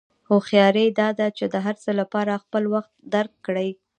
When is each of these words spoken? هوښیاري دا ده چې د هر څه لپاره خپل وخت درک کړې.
هوښیاري 0.29 0.85
دا 0.99 1.09
ده 1.19 1.27
چې 1.37 1.45
د 1.53 1.55
هر 1.65 1.75
څه 1.83 1.91
لپاره 1.99 2.41
خپل 2.43 2.63
وخت 2.73 2.91
درک 3.13 3.33
کړې. 3.45 3.69